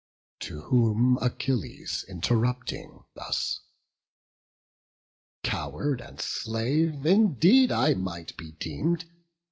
[0.39, 3.59] To whom Achilles, interrupting, thus:
[5.43, 9.05] "Coward and slave indeed I might be deem'd.